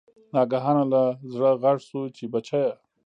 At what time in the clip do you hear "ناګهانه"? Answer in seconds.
0.33-0.83